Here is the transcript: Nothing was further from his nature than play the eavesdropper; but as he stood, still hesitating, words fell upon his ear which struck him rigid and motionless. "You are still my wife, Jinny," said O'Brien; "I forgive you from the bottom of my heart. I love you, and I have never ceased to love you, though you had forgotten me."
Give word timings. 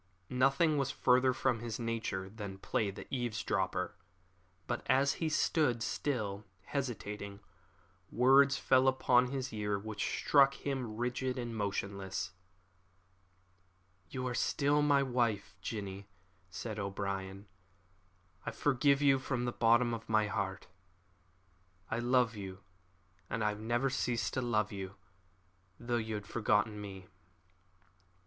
Nothing 0.31 0.79
was 0.79 0.89
further 0.89 1.31
from 1.31 1.59
his 1.59 1.77
nature 1.77 2.27
than 2.27 2.57
play 2.57 2.89
the 2.89 3.05
eavesdropper; 3.13 3.93
but 4.65 4.81
as 4.89 5.13
he 5.21 5.29
stood, 5.29 5.83
still 5.83 6.43
hesitating, 6.63 7.39
words 8.09 8.57
fell 8.57 8.87
upon 8.87 9.27
his 9.27 9.53
ear 9.53 9.77
which 9.77 10.03
struck 10.17 10.55
him 10.55 10.97
rigid 10.97 11.37
and 11.37 11.55
motionless. 11.55 12.31
"You 14.09 14.25
are 14.27 14.33
still 14.33 14.81
my 14.81 15.03
wife, 15.03 15.55
Jinny," 15.61 16.07
said 16.49 16.79
O'Brien; 16.79 17.45
"I 18.43 18.49
forgive 18.49 19.03
you 19.03 19.19
from 19.19 19.45
the 19.45 19.51
bottom 19.51 19.93
of 19.93 20.09
my 20.09 20.25
heart. 20.25 20.65
I 21.91 21.99
love 21.99 22.35
you, 22.35 22.63
and 23.29 23.43
I 23.43 23.49
have 23.49 23.59
never 23.59 23.91
ceased 23.91 24.33
to 24.33 24.41
love 24.41 24.71
you, 24.71 24.95
though 25.79 25.97
you 25.97 26.15
had 26.15 26.25
forgotten 26.25 26.81
me." 26.81 27.05